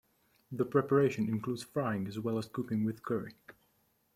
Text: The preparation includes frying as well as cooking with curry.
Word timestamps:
The 0.51 0.65
preparation 0.65 1.29
includes 1.29 1.61
frying 1.61 2.07
as 2.07 2.17
well 2.17 2.39
as 2.39 2.47
cooking 2.47 2.83
with 2.83 3.03
curry. 3.03 3.35